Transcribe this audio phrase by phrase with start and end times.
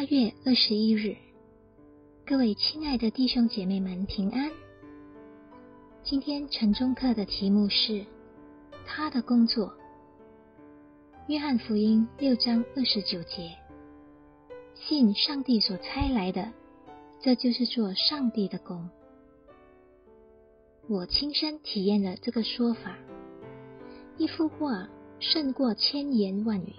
[0.00, 1.14] 八月二十一日，
[2.24, 4.50] 各位亲爱的弟兄姐妹们平安。
[6.02, 8.06] 今天晨钟课的题目是
[8.86, 9.70] 他的工作。
[11.28, 13.54] 约翰福音六章二十九节，
[14.74, 16.50] 信上帝所差来的，
[17.20, 18.88] 这就是做上帝的工。
[20.88, 22.96] 我亲身体验了这个说法，
[24.16, 26.72] 一幅画胜过千言万语。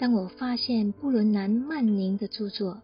[0.00, 2.72] 当我发现布伦南曼宁的著作《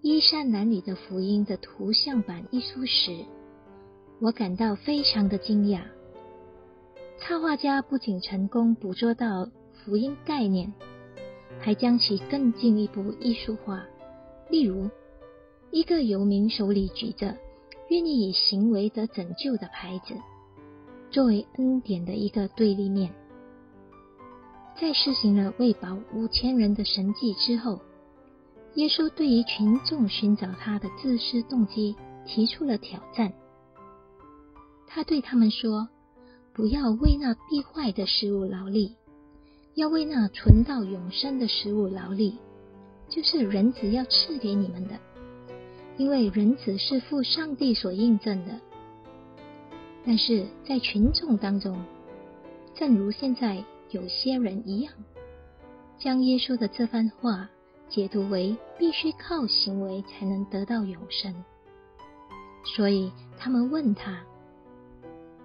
[0.00, 3.24] 衣衫褴褛的福音》的图像版一书时，
[4.20, 5.80] 我感到非常的惊讶。
[7.18, 10.72] 插画家不仅成功捕捉到福音概念，
[11.58, 13.84] 还将其更进一步艺术化。
[14.48, 14.88] 例如，
[15.72, 17.36] 一个游民手里举着
[17.88, 20.14] 愿意以行为得拯救的牌子，
[21.10, 23.12] 作为恩典的一个对立面。
[24.78, 27.80] 在施行了喂饱五千人的神迹之后，
[28.74, 33.32] 耶稣对于群众寻找他的自私动机提出了挑战。
[34.86, 35.88] 他对他们说
[36.52, 38.94] ：“不要为那必坏的食物劳力，
[39.74, 42.38] 要为那存到永生的食物劳力，
[43.08, 44.98] 就是人子要赐给你们的，
[45.96, 48.60] 因为人子是父上帝所印证的。”
[50.04, 51.82] 但是在群众当中，
[52.74, 53.64] 正如现在。
[53.90, 54.92] 有些人一样，
[55.98, 57.48] 将耶稣的这番话
[57.88, 61.34] 解读为必须靠行为才能得到永生，
[62.64, 64.22] 所以他们问他：“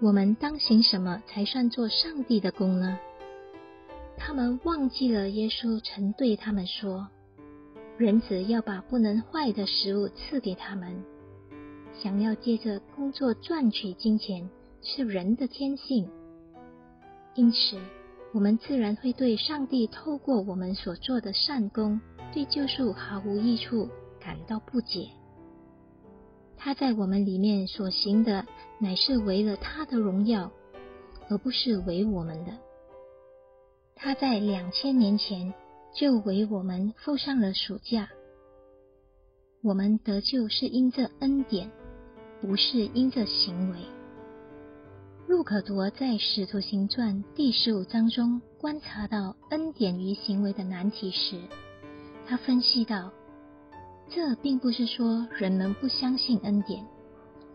[0.01, 2.97] 我们当行什么才算做上帝的工呢？”
[4.17, 7.07] 他们忘记了耶稣曾对他们说
[7.97, 11.03] ：“人子要把不能坏的食物赐给他们。”
[11.93, 14.49] 想要借着工作赚取金钱
[14.81, 16.09] 是人的天性，
[17.35, 17.77] 因此。
[18.33, 21.99] 我们自然会对上帝透过我们所做的善功，
[22.33, 25.09] 对救赎毫无益处感到不解。
[26.55, 28.45] 他在我们里面所行的，
[28.79, 30.51] 乃是为了他的荣耀，
[31.29, 32.51] 而不是为我们的。
[33.95, 35.53] 他在两千年前
[35.93, 38.07] 就为我们付上了赎价。
[39.61, 41.69] 我们得救是因这恩典，
[42.41, 43.77] 不是因这行为。
[45.27, 51.39] 路可铎在《使徒行传》第十五章中观察到恩典与行为的难题时，
[52.25, 53.11] 他分析道：
[54.09, 56.85] 这并不是说人们不相信恩典，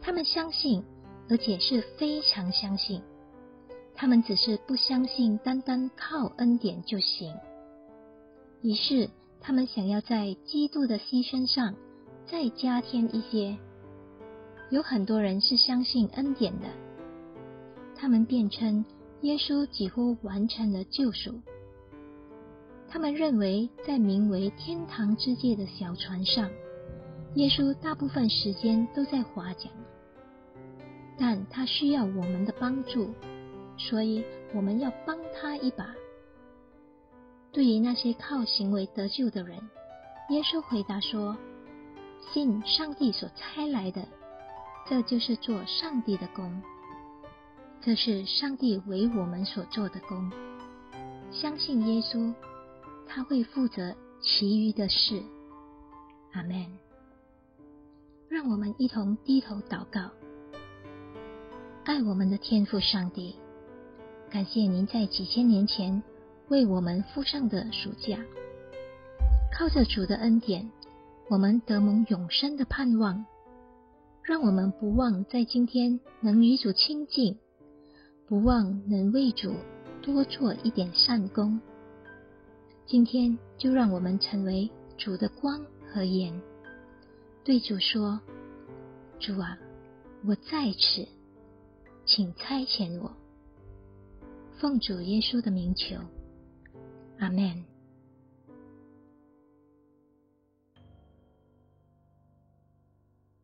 [0.00, 0.82] 他们相信，
[1.28, 3.02] 而且是非常相信。
[3.94, 7.34] 他们只是不相信单单靠恩典就行。
[8.62, 9.10] 于是，
[9.40, 11.74] 他们想要在基督的牺牲上
[12.26, 13.56] 再加添一些。
[14.70, 16.68] 有很多人是相信恩典的。
[17.98, 18.84] 他们辩称
[19.22, 21.40] 耶稣几乎完成了救赎。
[22.88, 26.48] 他们认为，在名为“天堂之界”的小船上，
[27.34, 29.70] 耶稣大部分时间都在划桨，
[31.18, 33.12] 但他需要我们的帮助，
[33.76, 34.24] 所以
[34.54, 35.94] 我们要帮他一把。
[37.50, 39.58] 对于那些靠行为得救的人，
[40.28, 41.36] 耶稣回答说
[42.32, 44.06] ：“信上帝所差来的，
[44.86, 46.62] 这就是做上帝的工。”
[47.86, 50.28] 这是上帝为我们所做的工，
[51.30, 52.34] 相信耶稣，
[53.06, 55.22] 他会负责其余的事。
[56.32, 56.66] 阿门。
[58.28, 60.10] 让我们一同低头祷告，
[61.84, 63.36] 爱我们的天父上帝，
[64.30, 66.02] 感谢您在几千年前
[66.48, 68.18] 为我们付上的赎价，
[69.56, 70.68] 靠着主的恩典，
[71.30, 73.24] 我们得蒙永生的盼望。
[74.24, 77.38] 让我们不忘在今天能与主亲近。
[78.28, 79.54] 不忘能为主
[80.02, 81.60] 多做一点善功，
[82.84, 86.34] 今天就让我们成为主的光和盐，
[87.44, 88.20] 对主说
[89.20, 89.56] ：“主啊，
[90.24, 91.06] 我在此，
[92.04, 93.14] 请差遣我。”
[94.58, 95.96] 奉主耶稣的名求，
[97.18, 97.75] 阿门。